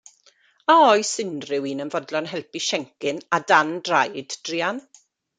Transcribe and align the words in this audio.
A 0.75 0.75
oes 0.83 1.09
unrhyw 1.23 1.67
un 1.71 1.83
yn 1.83 1.91
fodlon 1.95 2.29
helpu 2.31 2.61
Siencyn 2.67 3.19
a 3.39 3.41
Dan 3.51 3.75
Draed 3.89 4.35
druan? 4.49 4.81